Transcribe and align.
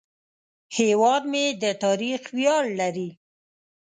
هیواد 0.77 1.23
مې 1.31 1.45
د 1.61 1.63
تاریخ 1.83 2.21
ویاړ 2.37 2.63
لري 2.79 3.09